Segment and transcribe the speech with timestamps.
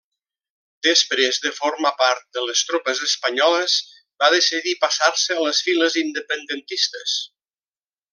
[0.85, 3.75] Després de formar part de les tropes espanyoles,
[4.23, 7.15] va decidir passar-se a les files independentistes.